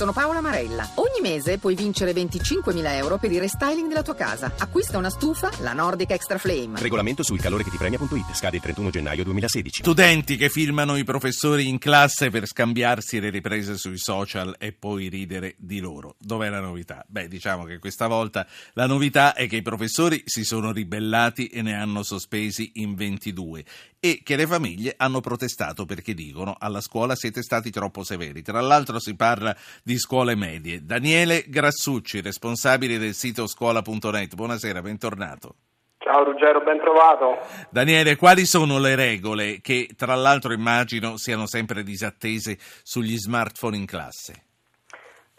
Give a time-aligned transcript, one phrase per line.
[0.00, 0.88] Sono Paola Marella.
[0.94, 4.50] Ogni mese puoi vincere 25.000 euro per il restyling della tua casa.
[4.56, 6.80] Acquista una stufa, la Nordic Extra Flame.
[6.80, 8.32] Regolamento sul calore che ti premia.it.
[8.32, 9.82] Scade il 31 gennaio 2016.
[9.82, 15.08] Studenti che filmano i professori in classe per scambiarsi le riprese sui social e poi
[15.08, 16.16] ridere di loro.
[16.18, 17.04] Dov'è la novità?
[17.06, 21.60] Beh, diciamo che questa volta la novità è che i professori si sono ribellati e
[21.60, 23.64] ne hanno sospesi in 22
[24.02, 28.40] e che le famiglie hanno protestato perché dicono alla scuola siete stati troppo severi.
[28.40, 30.80] Tra l'altro si parla di scuole medie.
[30.82, 34.34] Daniele Grassucci, responsabile del sito scuola.net.
[34.34, 35.54] Buonasera, bentornato.
[35.98, 37.38] Ciao Ruggero, ben trovato.
[37.70, 43.86] Daniele, quali sono le regole che tra l'altro immagino siano sempre disattese sugli smartphone in
[43.86, 44.44] classe?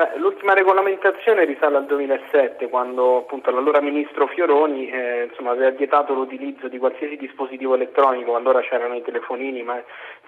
[0.00, 6.14] Beh, l'ultima regolamentazione risale al 2007, quando appunto l'allora ministro Fioroni eh, insomma, aveva vietato
[6.14, 9.78] l'utilizzo di qualsiasi dispositivo elettronico, allora c'erano i telefonini, ma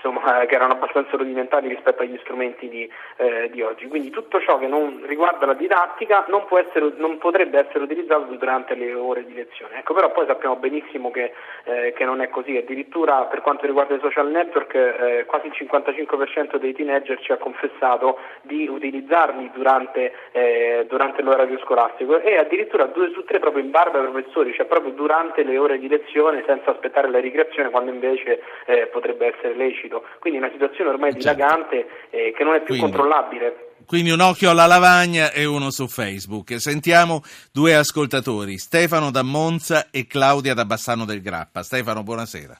[0.03, 3.87] insomma, che erano abbastanza rudimentali rispetto agli strumenti di, eh, di, oggi.
[3.87, 8.75] Quindi tutto ciò che non riguarda la didattica non, essere, non, potrebbe essere utilizzato durante
[8.75, 9.79] le ore di lezione.
[9.79, 11.33] Ecco, però poi sappiamo benissimo che,
[11.65, 15.55] eh, che non è così, addirittura per quanto riguarda i social network eh, quasi il
[15.57, 22.87] 55% dei teenager ci ha confessato di utilizzarli durante, eh, durante, l'orario scolastico e addirittura
[22.87, 26.43] due su tre proprio in barba ai professori, cioè proprio durante le ore di lezione
[26.47, 29.92] senza aspettare la ricreazione quando invece eh, potrebbe essere lecito.
[30.19, 31.35] Quindi è una situazione ormai certo.
[31.35, 32.85] dilagante eh, che non è più Quindi.
[32.85, 33.71] controllabile.
[33.87, 36.59] Quindi un occhio alla lavagna e uno su Facebook.
[36.61, 41.63] Sentiamo due ascoltatori, Stefano da Monza e Claudia da Bassano del Grappa.
[41.63, 42.57] Stefano, buonasera.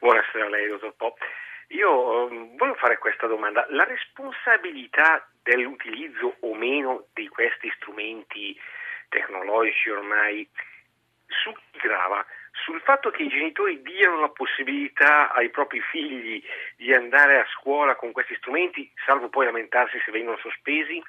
[0.00, 1.18] Buonasera a lei, dottor Pop.
[1.68, 3.64] Io um, voglio fare questa domanda.
[3.70, 8.58] La responsabilità dell'utilizzo o meno di questi strumenti
[9.08, 10.46] tecnologici ormai
[11.26, 12.24] su chi grava?
[12.52, 16.42] Sul fatto che i genitori diano la possibilità ai propri figli
[16.76, 21.02] di andare a scuola con questi strumenti, salvo poi lamentarsi se vengono sospesi?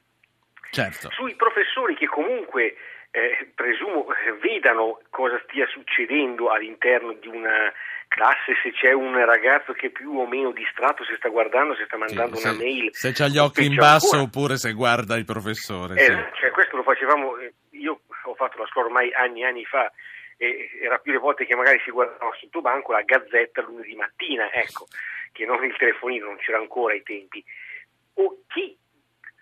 [0.71, 1.11] Certo.
[1.11, 2.75] Sui professori che comunque
[3.11, 7.71] eh, presumo eh, vedano cosa stia succedendo all'interno di una
[8.07, 11.85] classe, se c'è un ragazzo che è più o meno distratto, se sta guardando, se
[11.85, 12.89] sta mandando sì, una se, mail.
[12.91, 14.21] Se ha gli occhi in basso ancora.
[14.23, 15.95] oppure se guarda il professore.
[15.95, 16.41] Eh, sì.
[16.41, 19.91] cioè, questo lo facevamo, eh, io ho fatto la scuola ormai anni e anni fa,
[20.37, 24.51] e era più le volte che magari si guardava sotto banco la gazzetta lunedì mattina,
[24.51, 24.87] ecco,
[25.31, 27.43] che non il telefonino, non c'era ancora ai tempi.
[28.15, 28.77] O chi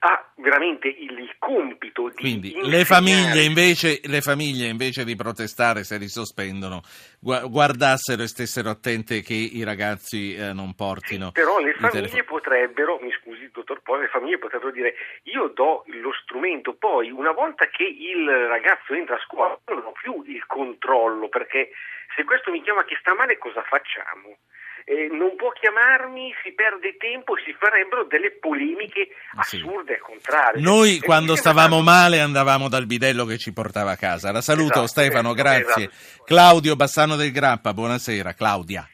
[0.04, 5.98] ha veramente il compito di quindi le famiglie, invece, le famiglie invece di protestare se
[5.98, 6.82] li sospendono
[7.20, 12.24] guardassero e stessero attente che i ragazzi eh, non portino sì, però le famiglie telefoni.
[12.24, 17.32] potrebbero mi scusi dottor Poi le famiglie potrebbero dire io do lo strumento poi una
[17.32, 21.70] volta che il ragazzo entra a scuola non ho più il controllo perché
[22.16, 24.38] se questo mi chiama che sta male cosa facciamo?
[24.86, 30.62] Eh, non può chiamarmi, si perde tempo e si farebbero delle polemiche assurde al contrario.
[30.62, 34.32] Noi quando stavamo male andavamo dal bidello che ci portava a casa.
[34.32, 35.84] La saluto esatto, Stefano, esatto, grazie.
[35.86, 36.24] Esatto.
[36.24, 38.34] Claudio Bassano del Grappa, buonasera.
[38.34, 38.88] Claudia.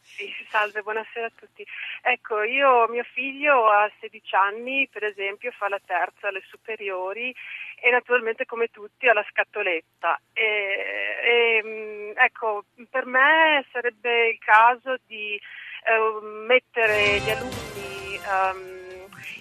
[0.00, 1.64] Sì, salve, buonasera a tutti.
[2.02, 7.34] Ecco, io, mio figlio ha 16 anni, per esempio, fa la terza alle superiori
[7.82, 10.20] e naturalmente come tutti ha la scatoletta.
[10.32, 10.42] E,
[11.22, 11.62] e,
[12.24, 18.78] ecco, per me sarebbe il caso di eh, mettere gli alunni um,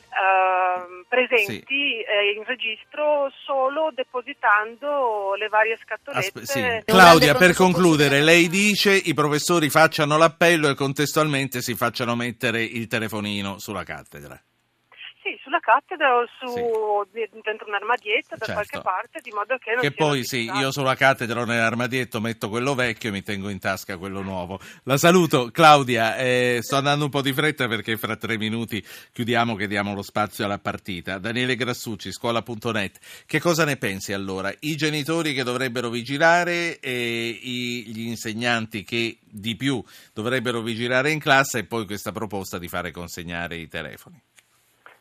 [0.09, 2.01] Uh, presenti sì.
[2.01, 6.39] eh, in registro solo depositando le varie scatolette.
[6.39, 6.83] Aspe- sì.
[6.83, 12.87] Claudia, per concludere, lei dice i professori facciano l'appello e contestualmente si facciano mettere il
[12.87, 14.41] telefonino sulla cattedra.
[15.29, 17.29] Sì, sulla cattedra o su, sì.
[17.43, 18.53] dentro un armadietto da certo.
[18.53, 22.49] qualche parte, di modo che non Che poi sì, io sulla cattedra o nell'armadietto metto
[22.49, 24.59] quello vecchio e mi tengo in tasca quello nuovo.
[24.83, 29.55] La saluto, Claudia, eh, sto andando un po' di fretta perché fra tre minuti chiudiamo
[29.55, 31.19] che diamo lo spazio alla partita.
[31.19, 34.51] Daniele Grassucci, scuola.net, che cosa ne pensi allora?
[34.61, 41.59] I genitori che dovrebbero vigilare e gli insegnanti che di più dovrebbero vigilare in classe
[41.59, 44.19] e poi questa proposta di fare consegnare i telefoni?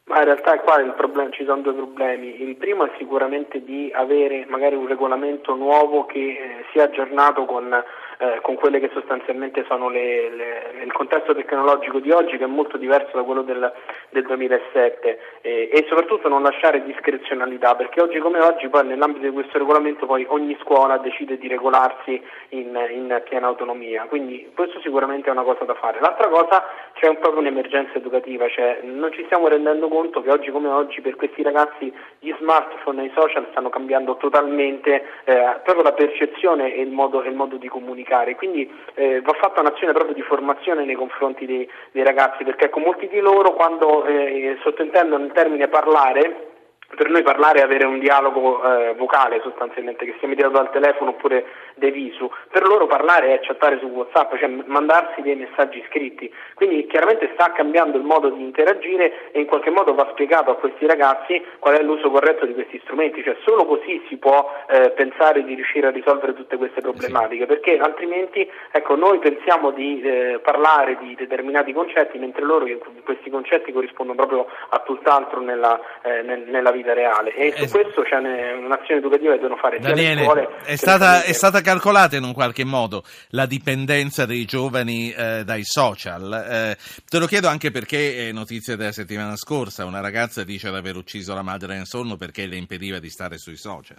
[0.08, 2.42] Ma in realtà qua problem- ci sono due problemi.
[2.42, 7.84] Il primo è sicuramente di avere magari un regolamento nuovo che eh, sia aggiornato con
[8.21, 12.48] eh, con quelle che sostanzialmente sono le, le, il contesto tecnologico di oggi che è
[12.48, 13.72] molto diverso da quello del,
[14.10, 19.33] del 2007 eh, e soprattutto non lasciare discrezionalità perché oggi come oggi poi nell'ambito di
[19.33, 25.28] questo regolamento poi ogni scuola decide di regolarsi in, in piena autonomia, quindi questo sicuramente
[25.28, 26.00] è una cosa da fare.
[26.00, 26.65] L'altra cosa
[26.98, 31.00] c'è un, proprio un'emergenza educativa, cioè non ci stiamo rendendo conto che oggi come oggi
[31.00, 36.74] per questi ragazzi gli smartphone e i social stanno cambiando totalmente eh, proprio la percezione
[36.74, 37.86] e il modo, il modo di comunicare.
[37.89, 42.66] Comunicare, quindi eh, va fatta un'azione proprio di formazione nei confronti dei, dei ragazzi, perché
[42.66, 46.48] ecco, molti di loro quando eh, sottintendono il termine parlare
[46.96, 51.10] per noi parlare è avere un dialogo eh, vocale sostanzialmente, che sia mediato dal telefono
[51.10, 51.44] oppure
[51.74, 56.86] dei visu, per loro parlare è chattare su Whatsapp, cioè mandarsi dei messaggi scritti, quindi
[56.86, 60.86] chiaramente sta cambiando il modo di interagire e in qualche modo va spiegato a questi
[60.86, 65.44] ragazzi qual è l'uso corretto di questi strumenti, cioè solo così si può eh, pensare
[65.44, 70.96] di riuscire a risolvere tutte queste problematiche, perché altrimenti ecco, noi pensiamo di eh, parlare
[71.00, 72.66] di determinati concetti mentre loro
[73.04, 78.16] questi concetti corrispondono proprio a tutt'altro nella, eh, nella vita reale e su questo c'è
[78.16, 82.65] un'azione educativa che devono fare Daniele, scuole è stata, è stata calcolata in un qualche
[82.65, 86.33] modo la dipendenza dei giovani eh, dai social?
[86.33, 86.77] Eh,
[87.09, 90.97] te lo chiedo anche perché è notizia della settimana scorsa, una ragazza dice di aver
[90.97, 93.98] ucciso la madre nel sonno perché le impediva di stare sui social.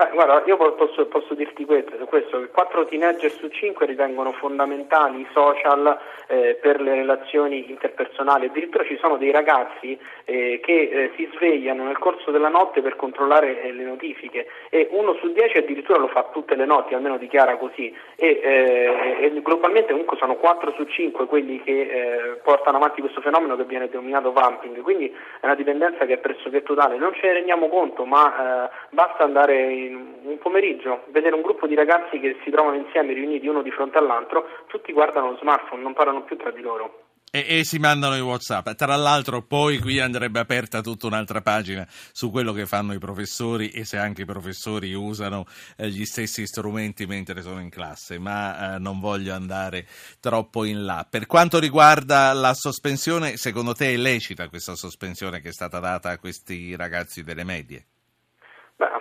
[0.00, 5.22] Beh, guarda, io posso, posso dirti questo, questo, che 4 teenager su 5 ritengono fondamentali
[5.22, 5.98] i social
[6.28, 11.82] eh, per le relazioni interpersonali, addirittura ci sono dei ragazzi eh, che eh, si svegliano
[11.82, 14.46] nel corso della notte per controllare eh, le notifiche.
[14.70, 17.92] E uno su 10 addirittura lo fa tutte le notti, almeno dichiara così.
[18.14, 23.20] E, eh, e globalmente comunque sono 4 su 5 quelli che eh, portano avanti questo
[23.20, 27.26] fenomeno che viene denominato vamping, quindi è una dipendenza che è pressoché totale, non ce
[27.26, 32.36] ne rendiamo conto ma basta andare in un pomeriggio vedere un gruppo di ragazzi che
[32.44, 36.36] si trovano insieme riuniti uno di fronte all'altro, tutti guardano lo smartphone, non parlano più
[36.36, 37.06] tra di loro.
[37.30, 38.70] E, e, si mandano i WhatsApp.
[38.70, 43.68] Tra l'altro, poi qui andrebbe aperta tutta un'altra pagina su quello che fanno i professori
[43.68, 45.44] e se anche i professori usano
[45.76, 49.86] eh, gli stessi strumenti mentre sono in classe, ma eh, non voglio andare
[50.20, 51.06] troppo in là.
[51.08, 56.08] Per quanto riguarda la sospensione, secondo te è lecita questa sospensione che è stata data
[56.08, 57.84] a questi ragazzi delle medie?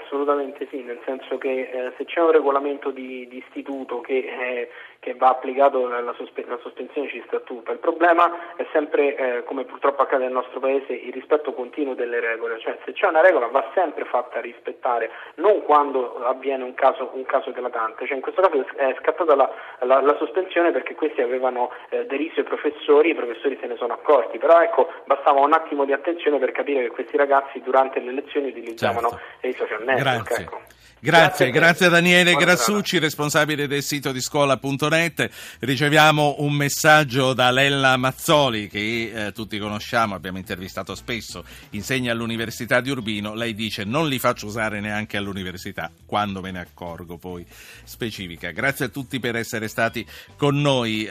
[0.07, 4.69] Assolutamente sì, nel senso che eh, se c'è un regolamento di, di istituto che, eh,
[4.99, 7.73] che, va applicato la, sospe- la, sospensione ci sta tutto.
[7.73, 12.21] Il problema è sempre, eh, come purtroppo accade nel nostro paese, il rispetto continuo delle
[12.21, 17.11] regole, cioè se c'è una regola va sempre fatta rispettare, non quando avviene un caso,
[17.13, 18.05] un caso eclatante.
[18.05, 19.51] Cioè, in questo caso è scattata la,
[19.81, 23.91] la, la sospensione perché questi avevano eh, deriso i professori, i professori se ne sono
[23.91, 28.13] accorti, però ecco, bastava un attimo di attenzione per capire che questi ragazzi durante le
[28.13, 29.47] lezioni utilizzavano certo.
[29.47, 29.95] i social network.
[29.97, 30.43] Grazie.
[30.43, 30.65] Ecco.
[30.99, 33.05] Grazie, grazie, a Daniele Buona Grassucci, strada.
[33.05, 35.29] responsabile del sito di scuola.net.
[35.59, 42.81] Riceviamo un messaggio da Lella Mazzoli, che eh, tutti conosciamo, abbiamo intervistato spesso, insegna all'Università
[42.81, 43.35] di Urbino.
[43.35, 47.45] Lei dice non li faccio usare neanche all'università, quando me ne accorgo poi
[47.83, 48.49] specifica.
[48.49, 50.03] Grazie a tutti per essere stati
[50.35, 51.05] con noi.